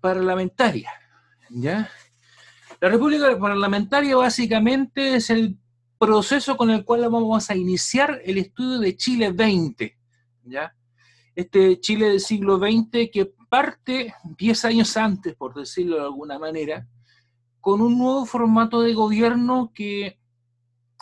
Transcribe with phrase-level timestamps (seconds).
[0.00, 0.90] parlamentaria.
[1.50, 1.90] ¿ya?
[2.80, 5.56] La República Parlamentaria básicamente es el
[5.98, 9.98] proceso con el cual vamos a iniciar el estudio de Chile 20.
[10.44, 10.74] ¿ya?
[11.34, 16.86] Este Chile del siglo XX que parte 10 años antes, por decirlo de alguna manera,
[17.60, 20.18] con un nuevo formato de gobierno que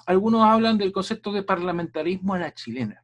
[0.06, 3.03] algunos hablan del concepto de parlamentarismo a la chilena.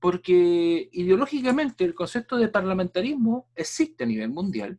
[0.00, 4.78] Porque ideológicamente el concepto de parlamentarismo existe a nivel mundial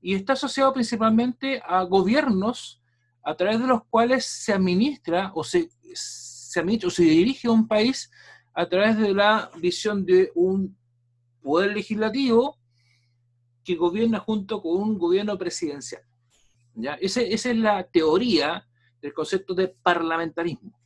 [0.00, 2.82] y está asociado principalmente a gobiernos
[3.22, 8.10] a través de los cuales se administra o se, se, o se dirige un país
[8.52, 10.76] a través de la visión de un
[11.42, 12.58] poder legislativo
[13.64, 16.02] que gobierna junto con un gobierno presidencial.
[16.74, 16.94] ¿ya?
[16.94, 18.68] esa es la teoría
[19.00, 20.78] del concepto de parlamentarismo.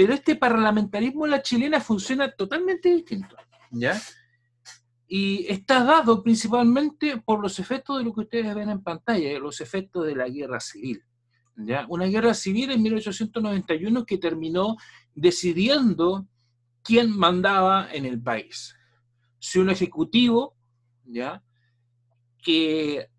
[0.00, 3.36] Pero este parlamentarismo en la chilena funciona totalmente distinto,
[3.70, 4.00] ¿ya?
[5.06, 9.60] Y está dado principalmente por los efectos de lo que ustedes ven en pantalla, los
[9.60, 11.04] efectos de la guerra civil.
[11.54, 11.84] ¿ya?
[11.90, 14.78] Una guerra civil en 1891 que terminó
[15.14, 16.26] decidiendo
[16.82, 18.74] quién mandaba en el país.
[19.38, 20.56] Si un ejecutivo,
[21.04, 21.44] ¿ya?
[22.42, 23.10] que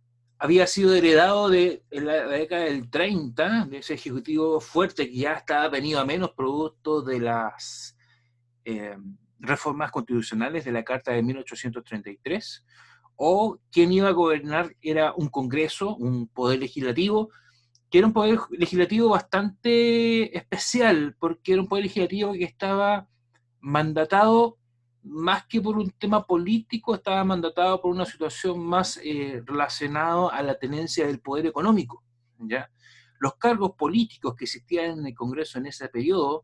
[0.44, 5.70] había sido heredado de la, década del 30, de ese ejecutivo fuerte que ya estaba
[5.70, 7.96] venido a menos producto de las
[8.66, 8.98] eh,
[9.38, 12.66] reformas constitucionales de la Carta de 1833,
[13.18, 17.30] o quien iba a gobernar era un Congreso, un poder legislativo,
[17.92, 23.08] que era un poder legislativo bastante especial, porque era un poder legislativo que estaba
[23.60, 24.58] mandatado
[25.04, 30.44] más que por un tema político, estaba mandatado por una situación más eh, relacionada a
[30.44, 32.04] la tenencia del poder económico.
[32.40, 32.70] ¿ya?
[33.20, 36.44] Los cargos políticos que existían en el Congreso en ese periodo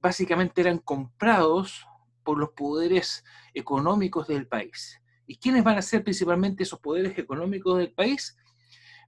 [0.00, 1.86] básicamente eran comprados
[2.22, 5.00] por los poderes económicos del país.
[5.26, 8.36] ¿Y quiénes van a ser principalmente esos poderes económicos del país?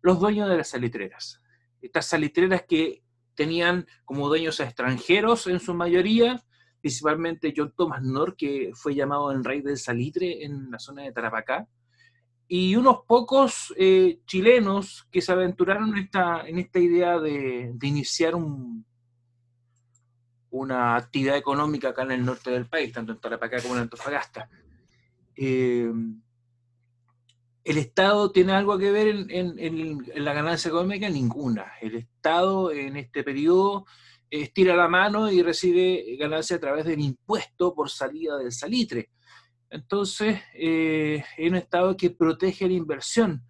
[0.00, 1.42] Los dueños de las salitreras.
[1.83, 3.02] Estas salitreras que
[3.34, 6.42] tenían como dueños a extranjeros en su mayoría,
[6.86, 11.11] principalmente John Thomas Nor, que fue llamado el rey del salitre en la zona de
[11.11, 11.67] Tarapacá,
[12.47, 18.36] y unos pocos eh, chilenos que se aventuraron en esta, en esta idea de, iniciar
[18.36, 18.86] un,
[20.51, 24.48] una actividad económica acá en el norte del país, tanto en Tarapacá como en Antofagasta.
[25.35, 25.91] Eh,
[27.64, 31.08] ¿El Estado tiene algo que ver en, en, la ganancia económica?
[31.08, 31.73] Ninguna.
[31.80, 33.86] El Estado en este periodo
[34.31, 39.11] estira la mano y recibe ganancia a través del impuesto por salida del salitre.
[39.70, 43.42] Entonces, eh, es un Estado que protege la inversión.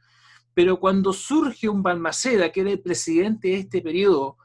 [0.54, 4.38] Pero cuando surge un Balmaceda, que era el presidente de este periodo,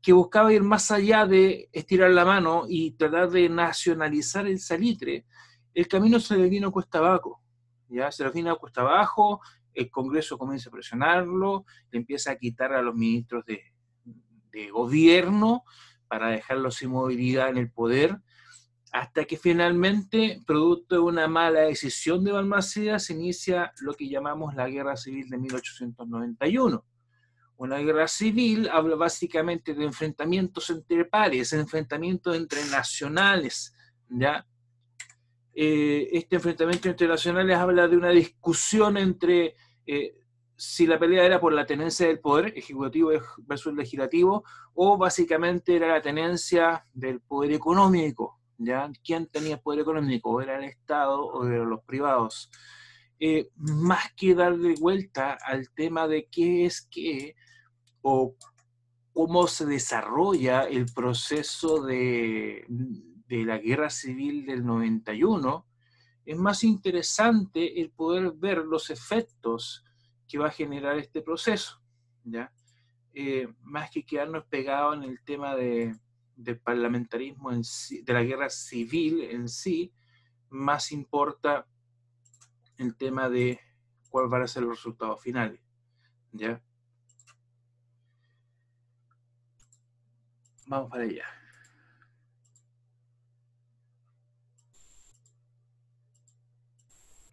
[0.00, 5.26] que buscaba ir más allá de estirar la mano y tratar de nacionalizar el salitre,
[5.74, 7.42] el camino se le vino cuesta abajo.
[7.88, 8.10] ¿ya?
[8.10, 9.40] Se le vino cuesta abajo,
[9.74, 13.62] el Congreso comienza a presionarlo, le empieza a quitar a los ministros de,
[14.52, 15.64] de gobierno
[16.08, 18.18] para dejarlos sin movilidad en el poder,
[18.92, 24.54] hasta que finalmente, producto de una mala decisión de Balmaceda, se inicia lo que llamamos
[24.54, 26.84] la Guerra Civil de 1891.
[27.56, 33.74] Una guerra civil habla básicamente de enfrentamientos entre pares, enfrentamientos entre nacionales,
[34.08, 34.46] ¿ya?
[35.52, 39.56] Eh, este enfrentamiento entre nacionales habla de una discusión entre
[39.86, 40.14] eh,
[40.60, 44.44] si la pelea era por la tenencia del poder ejecutivo versus legislativo
[44.74, 48.38] o básicamente era la tenencia del poder económico.
[48.58, 48.92] ¿ya?
[49.02, 50.38] ¿Quién tenía poder económico?
[50.42, 52.50] ¿Era el Estado o eran los privados?
[53.18, 57.36] Eh, más que darle vuelta al tema de qué es qué
[58.02, 58.36] o
[59.14, 65.66] cómo se desarrolla el proceso de, de la guerra civil del 91,
[66.26, 69.86] es más interesante el poder ver los efectos
[70.30, 71.82] que va a generar este proceso,
[72.22, 72.52] ¿ya?
[73.12, 75.98] Eh, más que quedarnos pegados en el tema de,
[76.62, 77.62] parlamentarismo, en
[78.04, 79.92] de la guerra civil en sí,
[80.48, 81.66] más importa
[82.78, 83.58] el tema de
[84.08, 85.60] cuál van a ser los resultados finales,
[86.30, 86.62] ¿ya?
[90.68, 91.24] Vamos para allá.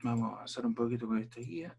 [0.02, 1.78] Vamos a avanzar un poquito con esta guía.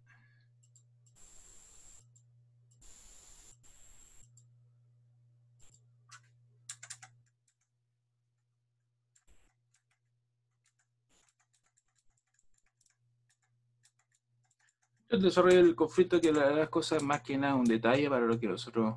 [15.09, 18.39] El desarrollo del conflicto que la las cosas más que nada un detalle para lo
[18.39, 18.97] que nosotros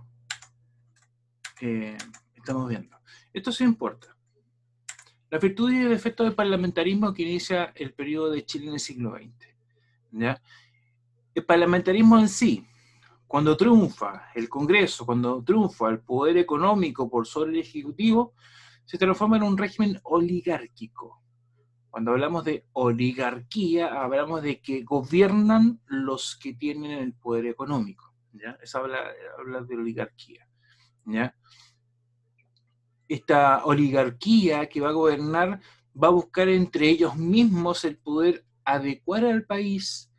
[1.62, 1.98] eh,
[2.36, 2.98] estamos viendo.
[3.32, 4.16] Esto sí importa.
[5.30, 8.80] La virtud y el efecto del parlamentarismo que inicia el periodo de Chile en el
[8.80, 10.38] siglo XX.
[11.34, 12.68] El parlamentarismo en sí,
[13.26, 18.34] cuando triunfa el Congreso, cuando triunfa el poder económico por sobre el Ejecutivo,
[18.84, 21.21] se transforma en un régimen oligárquico.
[21.92, 28.14] Cuando hablamos de oligarquía, hablamos de que gobiernan los que tienen el poder económico.
[28.32, 28.58] ¿ya?
[28.62, 29.00] Eso habla,
[29.38, 30.48] habla de oligarquía.
[31.06, 31.36] ¿ya?
[33.10, 35.60] Esta oligarquía que va a gobernar
[36.02, 40.10] va a buscar entre ellos mismos el poder adecuar al país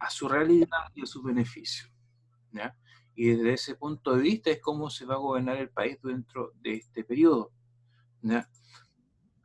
[0.00, 1.88] a su realidad y a sus beneficios.
[3.14, 6.52] Y desde ese punto de vista es cómo se va a gobernar el país dentro
[6.56, 7.52] de este periodo.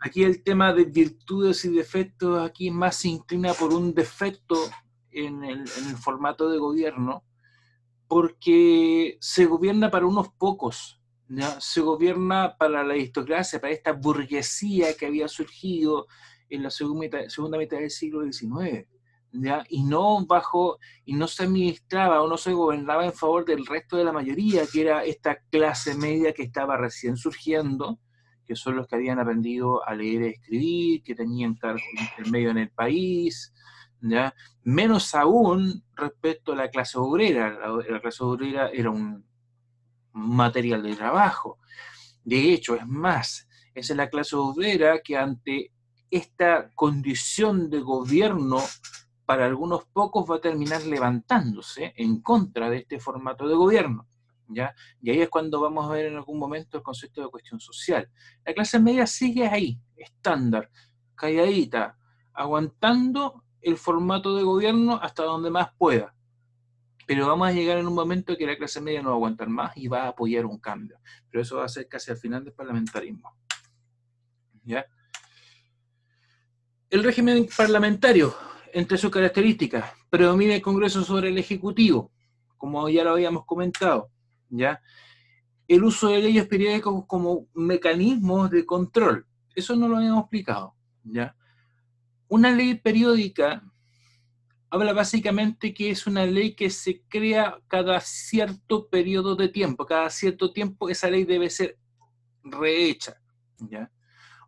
[0.06, 4.56] Aquí el tema de virtudes y defectos, aquí más se inclina por un defecto
[5.10, 7.24] en el, en el formato de gobierno,
[8.08, 11.02] porque se gobierna para unos pocos,
[11.58, 16.06] se gobierna para la aristocracia, para esta burguesía que había surgido
[16.50, 18.88] en la segunda segunda mitad del siglo XIX
[19.70, 23.98] y no bajo, y no se administraba o no se gobernaba en favor del resto
[23.98, 28.00] de la mayoría, que era esta clase media que estaba recién surgiendo,
[28.46, 31.84] que son los que habían aprendido a leer y escribir, que tenían cargos
[32.30, 33.54] medio en el país,
[34.02, 34.34] ¿ya?
[34.64, 37.58] menos aún respecto a la clase obrera.
[37.90, 39.26] La, clase obrera era un
[40.14, 41.60] material de trabajo.
[42.24, 45.72] De hecho, es más, es la clase obrera que ante
[46.10, 48.58] esta condición de gobierno
[49.26, 54.08] para algunos pocos va a terminar levantándose en contra de este formato de gobierno.
[54.48, 54.76] ¿Ya?
[55.02, 58.10] Y ahí es cuando vamos a ver en algún momento el concepto de cuestión social.
[58.46, 60.70] La clase media sigue ahí, estándar,
[61.16, 61.98] calladita,
[62.34, 66.14] aguantando el formato de gobierno hasta donde más pueda.
[67.08, 69.48] Pero vamos a llegar en un momento que la clase media no va a aguantar
[69.50, 71.00] más y va a apoyar un cambio.
[71.30, 73.36] Pero eso va a ser casi al final del parlamentarismo.
[74.64, 74.86] ¿Ya?
[76.90, 78.36] El régimen parlamentario
[78.74, 82.12] entre sus características, predomina el Congreso sobre el Ejecutivo,
[82.58, 84.10] como ya lo habíamos comentado,
[84.50, 84.82] ¿ya?
[85.68, 89.26] El uso de leyes periódicas como mecanismos de control,
[89.56, 91.36] eso no lo habíamos explicado, ¿ya?
[92.28, 93.64] Una ley periódica
[94.70, 100.10] habla básicamente que es una ley que se crea cada cierto periodo de tiempo, cada
[100.10, 101.78] cierto tiempo esa ley debe ser
[102.44, 103.22] rehecha,
[103.58, 103.92] ¿ya?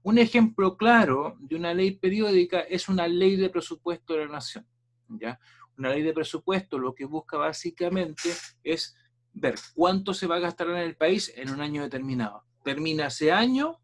[0.04, 4.66] Un ejemplo claro de una ley periódica es una ley de presupuesto de la nación.
[5.10, 5.40] ¿ya?
[5.78, 8.30] Una ley de presupuesto lo que busca básicamente
[8.64, 8.96] es
[9.40, 12.44] ver cuánto se va a gastar en el país en un año determinado.
[12.64, 13.80] Termina ese año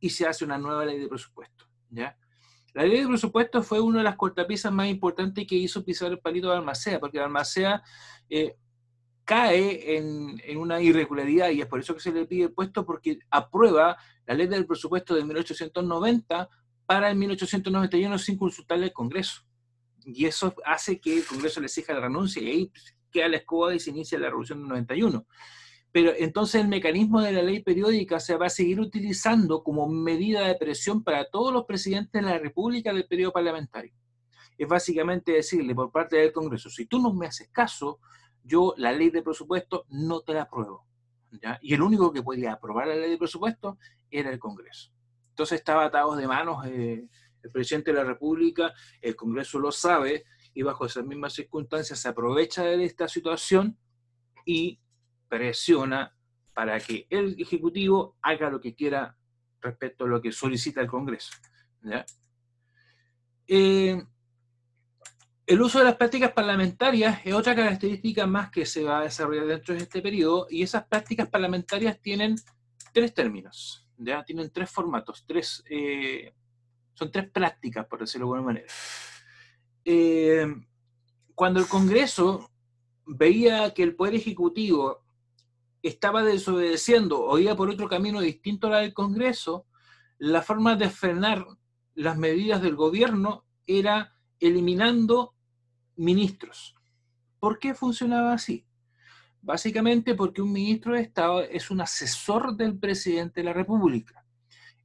[0.00, 1.66] y se hace una nueva ley de presupuesto.
[1.90, 2.16] ¿ya?
[2.74, 6.18] La ley de presupuesto fue una de las cortapisas más importantes que hizo pisar el
[6.18, 7.82] palito de Almacea, porque Almacea
[8.28, 8.56] eh,
[9.24, 12.84] cae en, en, una irregularidad y es por eso que se le pide el puesto
[12.84, 13.96] porque aprueba
[14.26, 16.48] la ley del presupuesto de 1890
[16.86, 19.42] para el 1891 sin consultarle al Congreso.
[20.04, 22.72] Y eso hace que el Congreso le exija la renuncia y ahí
[23.10, 25.26] queda la escoba y se inicia la revolución del 91.
[25.92, 30.46] Pero entonces el mecanismo de la ley periódica se va a seguir utilizando como medida
[30.46, 33.92] de presión para todos los presidentes de la República del periodo parlamentario.
[34.56, 37.98] Es básicamente decirle por parte del Congreso, si tú no me haces caso,
[38.44, 40.86] yo la ley de presupuesto no te la apruebo.
[41.62, 43.78] Y el único que podía aprobar la ley de presupuesto
[44.10, 44.92] era el Congreso.
[45.30, 47.08] Entonces estaba atado de manos eh,
[47.42, 50.24] el presidente de la República, el Congreso lo sabe,
[50.54, 53.78] y bajo esas mismas circunstancias se aprovecha de esta situación
[54.44, 54.80] y
[55.28, 56.14] presiona
[56.52, 59.16] para que el Ejecutivo haga lo que quiera
[59.60, 61.32] respecto a lo que solicita el Congreso.
[63.46, 64.02] Eh,
[65.46, 69.46] el uso de las prácticas parlamentarias es otra característica más que se va a desarrollar
[69.46, 72.36] dentro de este periodo y esas prácticas parlamentarias tienen
[72.92, 73.88] tres términos,
[74.26, 76.32] tienen tres formatos, tres, eh,
[76.94, 78.66] son tres prácticas, por decirlo de alguna manera.
[79.84, 80.46] Eh,
[81.34, 82.50] cuando el Congreso
[83.06, 85.04] veía que el Poder Ejecutivo
[85.82, 89.66] estaba desobedeciendo o iba por otro camino distinto a la del Congreso,
[90.18, 91.46] la forma de frenar
[91.94, 95.34] las medidas del gobierno era eliminando
[95.96, 96.74] ministros.
[97.38, 98.66] ¿Por qué funcionaba así?
[99.40, 104.24] Básicamente porque un ministro de Estado es un asesor del presidente de la República.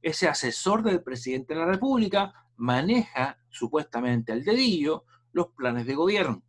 [0.00, 6.42] Ese asesor del presidente de la República maneja supuestamente al dedillo los planes de gobierno.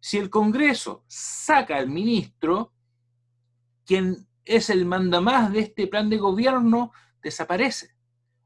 [0.00, 2.72] Si el Congreso saca al ministro,
[3.84, 6.92] quien es el mandamás de este plan de gobierno
[7.22, 7.96] desaparece.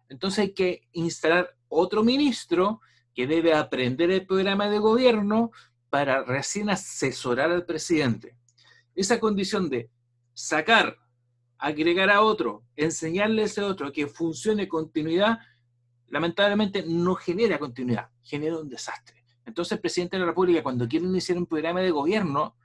[0.08, 2.80] Entonces hay que instalar otro ministro
[3.14, 5.50] que debe aprender el programa de gobierno
[5.90, 8.36] para recién asesorar al presidente.
[8.94, 9.90] Esa condición de
[10.32, 10.96] sacar,
[11.58, 15.38] agregar a otro, enseñarle a ese otro que funcione continuidad,
[16.10, 21.06] lamentablemente no genera continuidad, genera un desastre, Entonces el presidente de la República, cuando quiere
[21.06, 22.56] iniciar un programa de gobierno,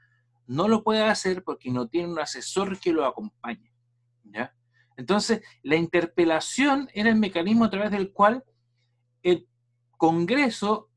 [0.47, 3.71] no lo puede hacer porque no tiene un asesor que lo acompañe.
[4.23, 4.53] ¿ya?
[4.97, 8.43] Entonces, la interpelación era el mecanismo a través del cual
[9.23, 9.47] el
[9.97, 10.89] Congreso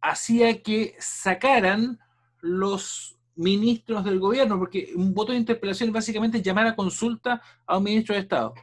[0.00, 1.98] hacía que sacaran
[2.40, 7.78] los ministros del gobierno, porque un voto de interpelación es básicamente llamar a consulta a
[7.78, 8.54] un ministro de Estado.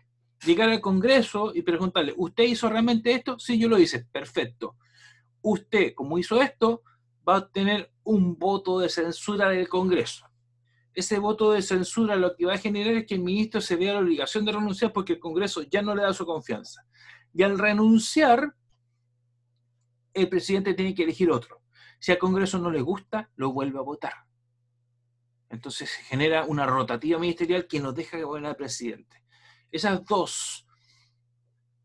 [0.46, 3.40] Llegar al Congreso y preguntarle, ¿usted hizo realmente esto?
[3.40, 4.06] Sí, yo lo hice.
[4.12, 4.78] Perfecto.
[5.42, 6.84] Usted, como hizo esto,
[7.28, 10.28] va a obtener un voto de censura del Congreso.
[10.94, 13.94] Ese voto de censura lo que va a generar es que el ministro se vea
[13.94, 16.86] la obligación de renunciar porque el Congreso ya no le da su confianza.
[17.34, 18.56] Y al renunciar,
[20.14, 21.62] el presidente tiene que elegir otro.
[22.00, 24.14] Si al Congreso no le gusta, lo vuelve a votar.
[25.50, 29.24] Entonces se genera una rotativa ministerial que nos deja gobernar al presidente.
[29.72, 30.68] Esas dos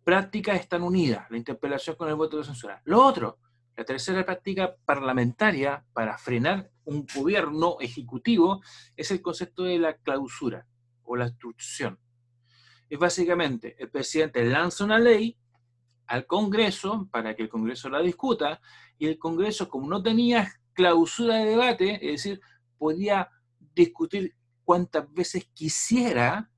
[0.04, 2.80] prácticas están unidas, la interpelación con el voto de censura.
[2.84, 3.38] Lo otro,
[3.76, 8.60] la tercera práctica parlamentaria para frenar un gobierno ejecutivo
[8.96, 10.66] es el concepto de la clausura
[11.04, 11.98] o la obstrucción.
[12.88, 15.38] Es básicamente el presidente lanza una ley
[16.06, 18.60] al Congreso para que el Congreso la discuta
[18.98, 22.40] y el Congreso, como no tenía clausura de debate, es decir,
[22.76, 23.30] podía
[23.74, 24.34] discutir
[24.64, 26.51] cuantas veces quisiera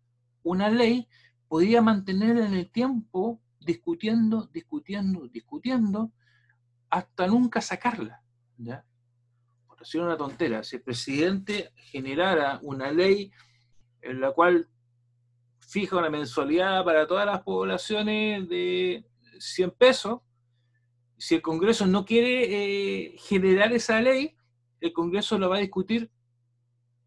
[0.44, 1.08] una ley,
[1.48, 6.12] podía mantenerla en el tiempo discutiendo, discutiendo, discutiendo,
[6.90, 8.22] hasta nunca sacarla.
[8.56, 8.84] ¿ya?
[9.66, 13.32] Por decir una tontera, si el presidente generara una ley
[14.02, 14.68] en la cual
[15.60, 19.04] fija una mensualidad para todas las poblaciones de
[19.38, 20.20] 100 pesos,
[21.16, 24.36] si el Congreso no quiere eh, generar esa ley,
[24.80, 26.10] el Congreso la va a discutir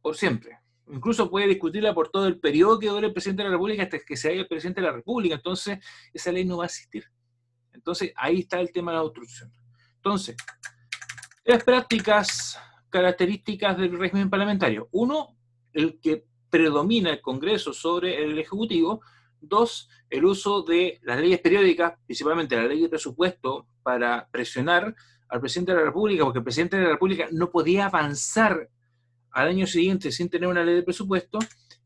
[0.02, 0.60] por siempre.
[0.90, 4.00] Incluso puede discutirla por todo el periodo que dure el presidente de la República hasta
[4.00, 5.36] que se haya el presidente de la República.
[5.36, 5.80] Entonces,
[6.14, 7.06] esa ley no va a existir.
[7.74, 9.52] Entonces, ahí está el tema de la obstrucción.
[9.96, 10.36] Entonces,
[11.44, 14.88] tres prácticas características del régimen parlamentario.
[14.92, 15.38] Uno,
[15.74, 19.02] el que predomina el Congreso sobre el Ejecutivo.
[19.40, 24.96] Dos, el uso de las leyes periódicas, principalmente la ley de presupuesto, para presionar
[25.30, 28.70] al presidente de la República, porque el presidente de la República no podía avanzar
[29.38, 31.38] al año siguiente sin tener una ley de presupuesto.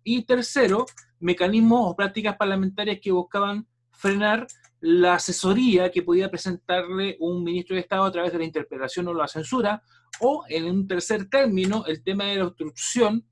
[0.06, 0.86] Y tercero,
[1.20, 4.48] mecanismos o prácticas parlamentarias que buscaban frenar
[4.80, 9.14] la asesoría que podía presentarle un ministro de Estado a través de la interpretación o
[9.14, 9.84] la censura,
[10.22, 13.28] o en un tercer término, el tema de la obstrucción,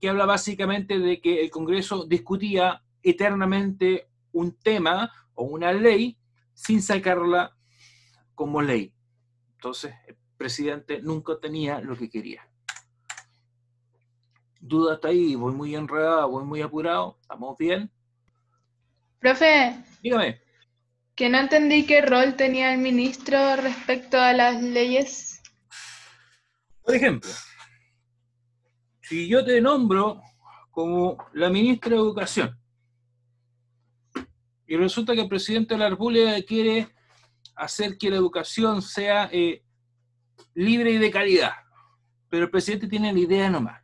[0.00, 6.16] que habla básicamente de que el Congreso discutía eternamente un tema o una ley
[6.54, 7.56] sin sacarla
[8.36, 8.94] como ley.
[9.56, 12.49] Entonces, el presidente nunca tenía lo que quería.
[14.60, 17.90] Duda está ahí, voy muy enredado, voy muy apurado, ¿estamos bien?
[19.18, 19.82] Profe.
[20.02, 20.40] Dígame.
[21.14, 25.42] Que no entendí qué rol tenía el ministro respecto a las leyes.
[26.82, 27.30] Por ejemplo,
[29.02, 30.20] si yo te nombro
[30.70, 32.58] como la ministra de Educación
[34.66, 36.88] y resulta que el presidente de la República quiere
[37.56, 39.62] hacer que la educación sea eh,
[40.54, 41.52] libre y de calidad,
[42.28, 43.82] pero el presidente tiene la idea nomás.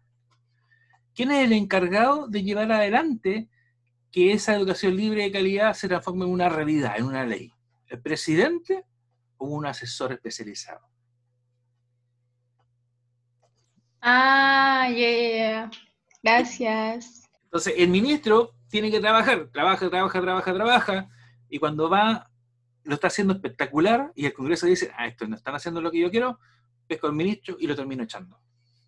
[1.17, 3.49] ¿Quién es el encargado de llevar adelante
[4.13, 7.51] que esa educación libre de calidad se transforme en una realidad, en una ley?
[7.89, 8.85] ¿El presidente
[9.39, 10.87] o un asesor especializado?
[14.03, 15.71] Ah, yeah,
[16.23, 17.27] gracias.
[17.45, 21.09] Entonces, el ministro tiene que trabajar, trabaja, trabaja, trabaja, trabaja,
[21.49, 22.31] y cuando va,
[22.85, 26.01] lo está haciendo espectacular, y el Congreso dice, ah, esto no están haciendo lo que
[26.01, 26.39] yo quiero,
[26.87, 28.39] pesco al ministro y lo termino echando.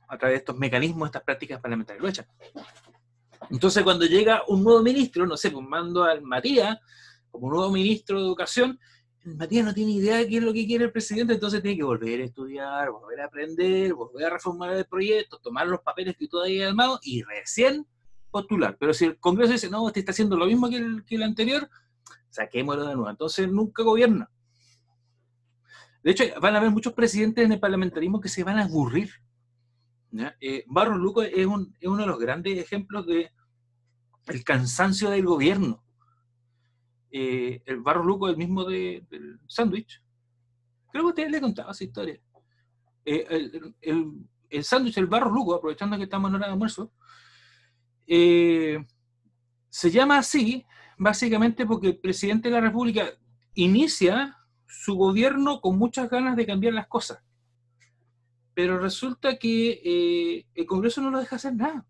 [0.08, 2.26] A través de estos mecanismos, estas prácticas parlamentarias, lo echan.
[3.50, 6.78] Entonces, cuando llega un nuevo ministro, no sé, pues mando al Matías
[7.30, 8.78] como nuevo ministro de Educación,
[9.24, 11.84] Matías no tiene idea de qué es lo que quiere el presidente, entonces tiene que
[11.84, 16.28] volver a estudiar, volver a aprender, volver a reformar el proyecto, tomar los papeles que
[16.28, 17.86] todavía armado y recién
[18.30, 18.76] postular.
[18.78, 21.22] Pero si el Congreso dice, no, este está haciendo lo mismo que el, que el
[21.22, 21.68] anterior,
[22.30, 23.10] saquémoslo de nuevo.
[23.10, 24.30] Entonces nunca gobierna.
[26.02, 29.10] De hecho, van a haber muchos presidentes en el parlamentarismo que se van a aburrir.
[30.40, 33.30] Eh, Barros Luco es, un, es, uno de los grandes ejemplos de
[34.26, 35.82] el cansancio del gobierno.
[37.10, 40.02] Eh, el Barros Luco es el mismo de, del sándwich.
[40.90, 42.20] Creo que ustedes le contaba esa historia.
[43.04, 43.26] Eh,
[43.80, 46.92] el, el, sándwich, el Barros Luco, aprovechando que estamos en hora de almuerzo,
[48.06, 48.84] eh,
[49.68, 50.64] se llama así
[50.98, 53.06] básicamente porque el presidente de la República
[53.54, 54.36] inicia
[54.66, 57.18] su gobierno con muchas ganas de cambiar las cosas.
[58.58, 61.86] Pero resulta que eh, el Congreso no lo deja hacer nada.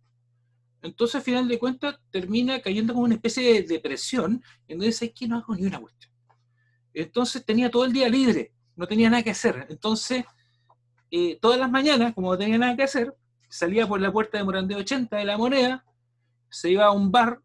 [0.83, 5.11] Entonces, al final de cuentas, termina cayendo como una especie de depresión, en donde dice
[5.15, 6.13] que no hago ni una cuestión.
[6.93, 9.67] Entonces tenía todo el día libre, no tenía nada que hacer.
[9.71, 10.27] Entonces,
[11.11, 13.17] eh, todas las mañanas, como no tenía nada que hacer,
[13.49, 15.87] salía por la puerta de Morandé 80 de la moneda,
[16.51, 17.41] se iba a un bar,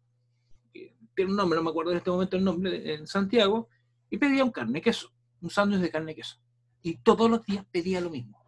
[0.70, 3.70] que tiene un nombre, no me acuerdo en este momento el nombre, en Santiago,
[4.10, 6.36] y pedía un carne queso, un sándwich de carne queso.
[6.82, 8.43] Y todos los días pedía lo mismo.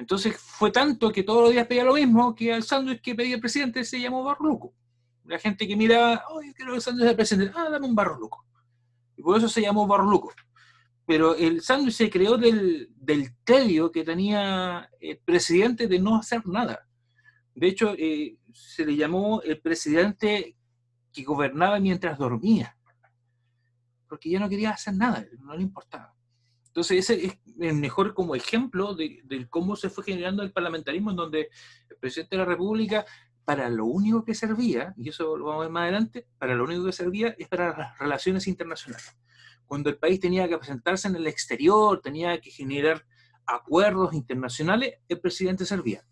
[0.00, 3.34] Entonces fue tanto que todos los días pedía lo mismo que el sándwich que pedía
[3.34, 4.72] el presidente se llamó barluco.
[5.24, 8.46] La gente que miraba, oye, quiero el sándwich del presidente, ah, dame un barluco.
[9.14, 10.32] Y por eso se llamó barluco.
[11.04, 16.46] Pero el sándwich se creó del, del tedio que tenía el presidente de no hacer
[16.46, 16.88] nada.
[17.54, 20.56] De hecho, eh, se le llamó el presidente
[21.12, 22.74] que gobernaba mientras dormía,
[24.08, 26.14] porque ya no quería hacer nada, no le importaba.
[26.80, 31.16] Entonces, ese es el mejor como ejemplo de, cómo se fue generando el parlamentarismo, en
[31.16, 31.50] donde
[31.90, 33.04] el presidente de la República,
[33.44, 36.64] para lo único que servía, y eso lo vamos a ver más adelante, para lo
[36.64, 39.14] único que servía es para las relaciones internacionales.
[39.66, 43.04] Cuando el país tenía que presentarse en el exterior, tenía que generar
[43.44, 46.02] acuerdos internacionales, el presidente servía.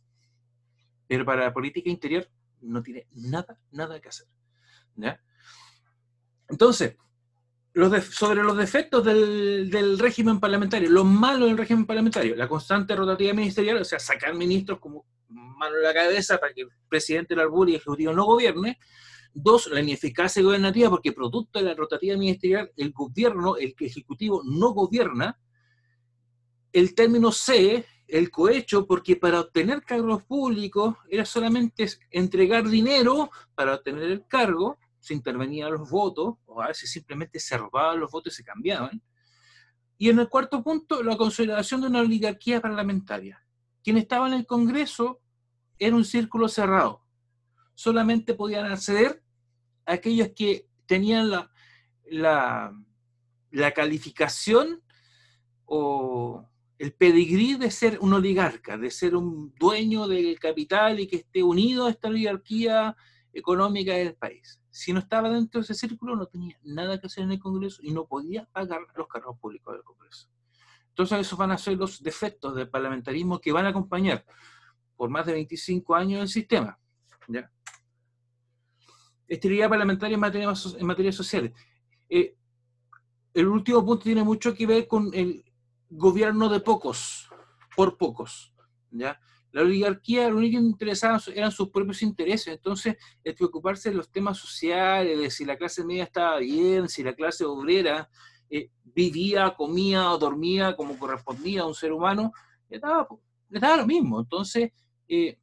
[1.07, 2.29] Pero para la política interior
[2.61, 4.27] no tiene nada, nada que hacer.
[6.47, 6.95] Entonces,
[8.11, 13.79] sobre los defectos del, régimen parlamentario, lo malo del régimen parlamentario, la constante rotativa ministerial,
[13.79, 17.69] o sea, sacar ministros como mano en la cabeza para que el presidente del Arbur
[17.69, 18.79] y el Ejecutivo no gobierne.
[19.33, 24.71] Dos, la ineficacia gobernativa, porque producto de la rotativa ministerial, el gobierno, el Ejecutivo no
[24.71, 25.39] gobierna.
[26.73, 33.75] El término C, el cohecho, porque para obtener cargos públicos era solamente entregar dinero para
[33.75, 38.37] obtener el cargo, se los votos, o a veces simplemente se robaban los votos y
[38.37, 39.03] se cambiaban.
[39.97, 43.43] Y en el cuarto punto, la consideración de una oligarquía parlamentaria.
[43.83, 45.21] Quien estaba en el Congreso
[45.79, 47.05] era un círculo cerrado.
[47.75, 49.23] Solamente podían acceder
[49.87, 51.51] a aquellos que tenían la,
[52.11, 52.73] la,
[53.51, 54.83] la calificación
[55.65, 56.45] o
[56.79, 61.43] el pedigrí de ser un oligarca, de ser un dueño del capital y que esté
[61.43, 62.97] unido a esta oligarquía
[63.33, 67.25] económica del país si no estaba dentro de ese círculo, no tenía nada que hacer
[67.25, 70.29] en el Congreso y no podía pagar los cargos públicos del Congreso.
[70.91, 74.25] Entonces, esos van a ser los defectos del parlamentarismo que van a acompañar
[74.97, 76.79] por más de 25 años el sistema.
[77.29, 77.51] ¿ya?
[79.29, 81.55] Esterilidad parlamentaria en materia, en materia social.
[82.09, 82.37] Eh,
[83.33, 85.45] el último punto tiene mucho que ver con el
[85.89, 87.31] gobierno de pocos,
[87.77, 88.53] por pocos.
[88.91, 89.21] ¿ya?
[89.53, 94.11] La oligarquía lo único que interesaba eran sus propios intereses, entonces el preocuparse de los
[94.11, 98.11] temas sociales, de si la clase media estaba bien, si la clase obrera
[98.51, 102.33] eh, vivía, comía o dormía como correspondía a un ser humano,
[102.69, 103.09] le daba,
[103.77, 104.21] lo mismo.
[104.21, 104.71] Entonces,
[105.09, 105.39] eh,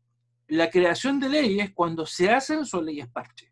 [0.47, 3.51] la creación de leyes, cuando se hacen, son leyes parche.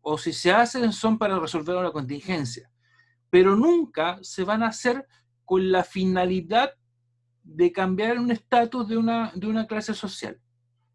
[0.00, 2.70] O si se hacen, son para resolver una contingencia.
[3.30, 5.06] Pero nunca se van a hacer
[5.44, 6.70] con la finalidad
[7.44, 10.40] de cambiar un estatus de una, de una clase social.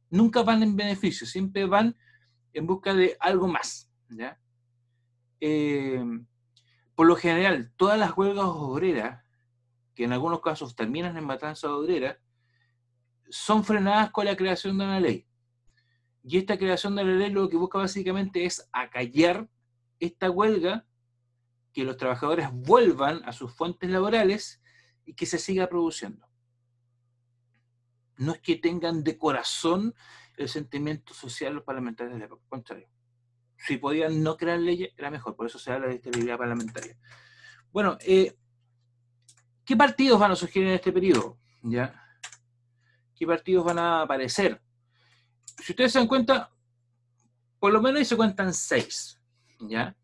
[0.09, 1.95] Nunca van en beneficio, siempre van
[2.53, 3.89] en busca de algo más.
[4.09, 4.37] ¿ya?
[5.39, 6.03] Eh,
[6.95, 9.23] por lo general, todas las huelgas obreras,
[9.93, 12.19] que en algunos casos terminan en matanza obrera,
[13.29, 15.27] son frenadas con la creación de una ley.
[16.23, 19.47] Y esta creación de la ley lo que busca básicamente es acallar
[19.99, 20.85] esta huelga,
[21.71, 24.59] que los trabajadores vuelvan a sus fuentes laborales
[25.05, 26.28] y que se siga produciendo
[28.19, 29.95] no es que tengan de corazón
[30.37, 32.87] el sentimiento social los parlamentarios de la época, contrario.
[33.57, 36.97] Si podían no crear leyes, era mejor, por eso se habla de estabilidad parlamentaria.
[37.71, 38.37] Bueno, eh,
[39.65, 41.37] ¿qué partidos van a surgir en este periodo?
[41.63, 42.03] ¿Ya?
[43.15, 44.61] ¿Qué partidos van a aparecer?
[45.57, 46.51] Si ustedes se dan cuenta,
[47.57, 49.19] por lo menos ahí se cuentan seis,
[49.59, 49.95] ¿ya?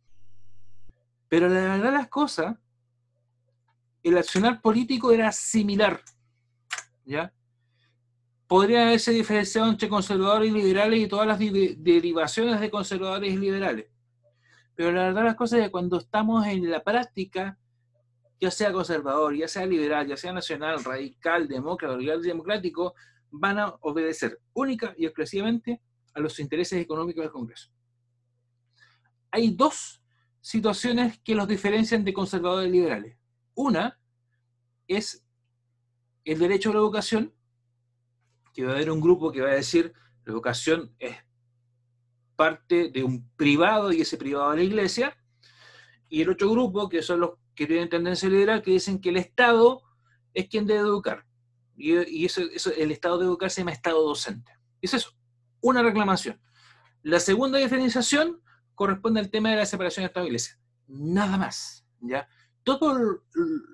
[1.28, 2.56] Pero la verdad las cosas,
[4.04, 6.02] el accionar político era similar,
[7.06, 7.34] ¿ya?
[8.48, 13.88] Podría haberse diferenciado entre conservadores y liberales y todas las derivaciones de conservadores y liberales.
[14.76, 17.58] Pero la verdad las cosas es que cuando estamos en la práctica,
[18.40, 22.94] ya sea conservador, ya sea liberal, ya sea nacional, radical, demócrata, liberal democrático,
[23.32, 25.82] van a obedecer única y exclusivamente
[26.14, 27.70] a los intereses económicos del Congreso.
[29.32, 30.02] Hay dos
[30.40, 33.18] situaciones que los diferencian de conservadores y liberales.
[33.56, 34.00] Una
[34.88, 35.26] es
[36.24, 37.35] el derecho a la educación
[38.56, 41.16] que va a haber un grupo que va a decir la educación es
[42.36, 45.18] parte de un privado y ese privado es la iglesia,
[46.10, 49.18] y el otro grupo, que son los que tienen tendencia liberal, que dicen que el
[49.18, 49.82] Estado
[50.34, 51.26] es quien debe educar.
[51.76, 52.42] Y, eso,
[52.78, 54.52] el Estado debe educar se llama Estado docente.
[54.82, 55.12] Es eso,
[55.62, 56.40] una reclamación.
[57.02, 58.42] La segunda diferenciación
[58.76, 60.38] corresponde al tema de la separación de Estado e.
[60.88, 62.28] Nada más, ¿ya?
[62.64, 63.20] todo el,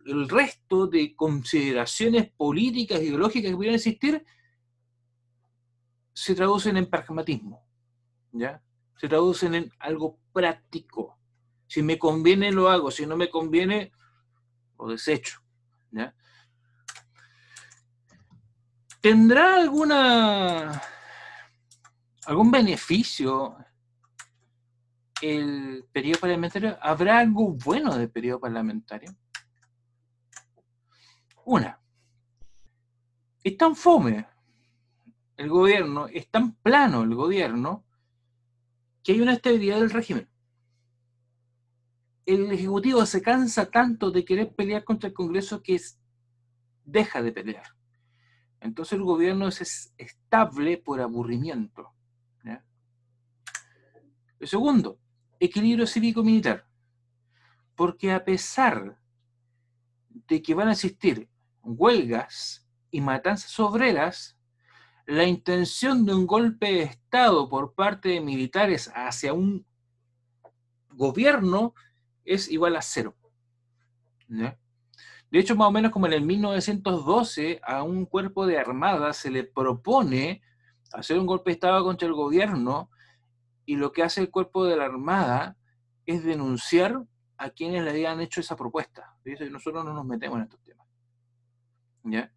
[0.05, 4.23] el resto de consideraciones políticas, ideológicas que pudieran existir,
[6.21, 7.65] se traducen en pragmatismo,
[8.31, 8.61] ¿ya?
[8.95, 11.17] Se traducen en algo práctico.
[11.65, 12.91] Si me conviene, lo hago.
[12.91, 13.91] Si no me conviene,
[14.77, 15.41] lo desecho.
[19.01, 20.79] ¿Tendrá alguna
[22.27, 23.57] algún beneficio
[25.23, 26.77] el periodo parlamentario?
[26.83, 29.11] ¿Habrá algo bueno del periodo parlamentario?
[31.45, 31.81] Una,
[33.43, 34.30] es tan fome
[35.41, 37.83] el gobierno, es tan plano el gobierno,
[39.03, 40.29] que hay una estabilidad del régimen.
[42.25, 45.81] El Ejecutivo se cansa tanto de querer pelear contra el Congreso que
[46.85, 47.65] deja de pelear.
[48.59, 51.93] Entonces el gobierno es estable por aburrimiento.
[54.39, 54.99] El segundo,
[55.39, 56.65] equilibrio cívico-militar.
[57.75, 58.99] Porque a pesar
[60.09, 61.29] de que van a existir
[61.61, 64.35] huelgas y matanzas obreras,
[65.11, 69.65] la intención de un golpe de Estado por parte de militares hacia un
[70.93, 71.73] gobierno
[72.23, 73.13] es igual a cero.
[74.29, 79.29] De hecho, más o menos como en el 1912, a un cuerpo de armada se
[79.29, 80.41] le propone
[80.93, 82.89] hacer un golpe de Estado contra el gobierno
[83.65, 85.57] y lo que hace el cuerpo de la armada
[86.05, 87.03] es denunciar
[87.35, 89.13] a quienes le habían hecho esa propuesta.
[89.25, 90.87] Nosotros no nos metemos en estos temas.
[92.03, 92.31] ¿Ya?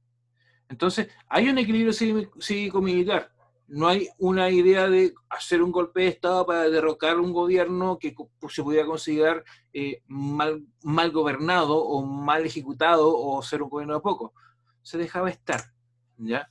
[0.75, 3.31] Entonces, hay un equilibrio cívico-militar.
[3.69, 8.13] No hay una idea de hacer un golpe de Estado para derrocar un gobierno que
[8.49, 10.67] se pudiera considerar eh, mal,
[11.13, 14.35] gobernado o mal ejecutado o ser un gobierno de poco.
[14.83, 15.63] Se dejaba estar.
[16.17, 16.51] ¿ya?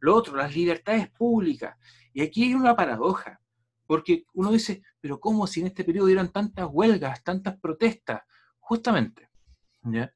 [0.00, 1.74] Lo otro, las libertades públicas.
[2.12, 3.40] Y aquí hay una paradoja,
[3.86, 8.20] porque uno dice, pero ¿cómo si en este periodo dieron tantas huelgas, tantas protestas?
[8.60, 9.30] Justamente,
[9.82, 10.12] ¿ya?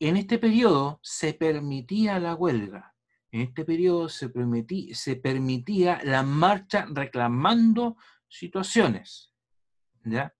[0.00, 2.94] En este periodo se permitía la huelga,
[3.32, 4.32] en este periodo se,
[4.94, 9.34] se permitía la marcha reclamando situaciones.
[10.02, 10.34] ¿ya?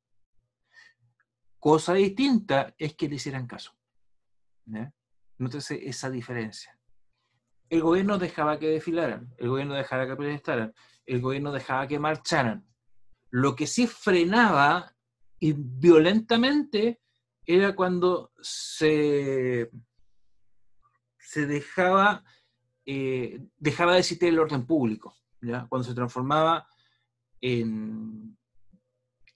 [1.58, 3.76] Cosa distinta es que le hicieran caso.
[4.64, 4.90] ¿ya?
[5.36, 6.78] Nótese esa diferencia.
[7.68, 12.66] El gobierno dejaba que desfilaran, el gobierno dejaba que protestaran, el gobierno dejaba que marcharan.
[13.28, 14.96] Lo que sí frenaba
[15.38, 17.00] y violentamente
[17.54, 19.70] era cuando se,
[21.18, 22.24] se dejaba,
[22.86, 25.66] eh, dejaba de existir el orden público, ¿ya?
[25.68, 26.68] cuando se transformaba
[27.40, 28.38] en,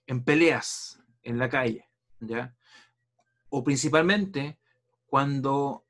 [0.07, 2.55] en peleas en la calle, ¿ya?
[3.49, 4.59] o principalmente
[5.05, 5.85] cuando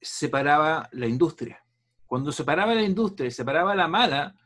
[0.00, 1.62] separaba la industria.
[2.06, 4.36] Cuando separaba la industria y separaba la mala,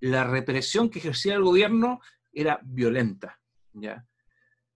[0.00, 2.00] la represión que ejercía el gobierno
[2.32, 3.40] era violenta.
[3.72, 4.06] ¿ya?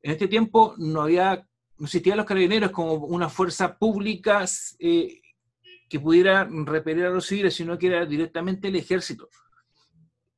[0.03, 1.47] En este tiempo no había,
[1.81, 4.45] existían los carabineros como una fuerza pública
[4.79, 5.21] eh,
[5.89, 9.29] que pudiera repeler a los civiles, sino que era directamente el ejército.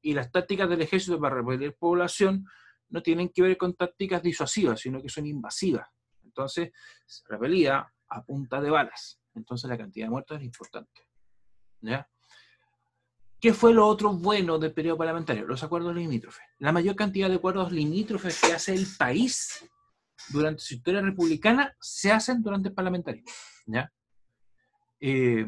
[0.01, 2.47] Y las tácticas del ejército para repeler población
[2.90, 5.88] no tienen que ver con tácticas disuasivas, sino que son invasivas.
[6.25, 6.71] Entonces,
[7.07, 9.21] se repelía a punta de balas.
[9.35, 11.03] Entonces, la cantidad de muertos es importante.
[11.81, 12.09] ¿Ya?
[13.40, 15.46] ¿Qué fue lo otro bueno del periodo parlamentario?
[15.46, 16.44] Los acuerdos limítrofes.
[16.59, 19.64] La mayor cantidad de acuerdos limítrofes que hace el país
[20.31, 23.22] durante su historia republicana se hacen durante el parlamentario.
[25.01, 25.46] Eh,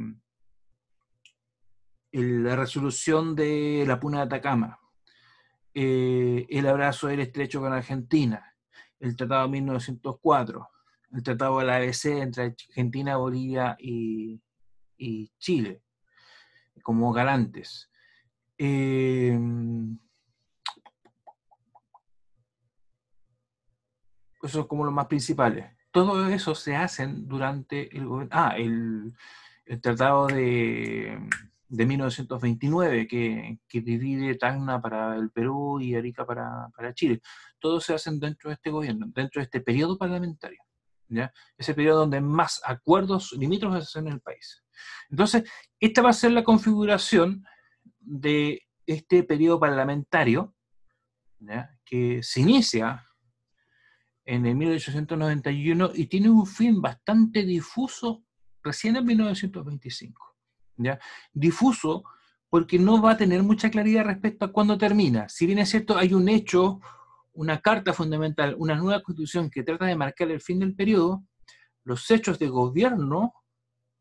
[2.12, 4.78] la resolución de la Puna de Atacama,
[5.74, 8.54] eh, el abrazo del estrecho con Argentina,
[9.00, 10.68] el Tratado de 1904,
[11.12, 14.40] el Tratado de la ABC entre Argentina, Bolivia y
[15.38, 15.82] Chile
[16.82, 17.90] como garantes.
[18.58, 19.98] Em,
[24.42, 25.66] eso es como lo más principales.
[25.90, 28.30] Todo eso se hacen durante el gobierno.
[28.36, 29.14] Ah, el,
[29.80, 31.18] tratado de,
[31.68, 37.20] de 1929 que, que, divide Tacna para el Perú y Arica para, para, Chile.
[37.60, 40.60] Todo se hacen dentro de este gobierno, dentro de este periodo parlamentario.
[41.10, 41.32] ¿Ya?
[41.58, 44.64] Ese periodo donde más acuerdos limítrofes se hacen en el país.
[45.10, 45.44] Entonces,
[45.78, 47.44] esta va a ser la configuración
[47.98, 50.54] de este periodo parlamentario,
[51.84, 53.06] que se inicia
[54.24, 58.24] en el 1891 y tiene un fin bastante difuso
[58.62, 60.36] recién en 1925.
[60.76, 60.98] ¿ya?
[61.32, 62.04] Difuso
[62.48, 65.28] porque no va a tener mucha claridad respecto a cuándo termina.
[65.28, 66.80] Si bien es cierto, hay un hecho,
[67.32, 71.24] una carta fundamental, una nueva constitución que trata de marcar el fin del periodo,
[71.84, 73.34] los hechos de gobierno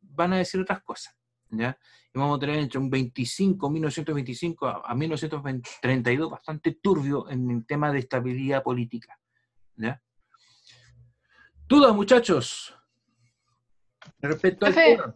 [0.02, 1.15] van a decir otras cosas.
[1.50, 1.78] ¿ya?
[2.13, 7.92] Y vamos a tener entre un 25, 1925 a, 1932 bastante turbio en el tema
[7.92, 9.20] de estabilidad política.
[9.76, 10.02] ¿ya?
[11.68, 12.76] Dudas, muchachos.
[14.20, 15.15] Respecto al tema.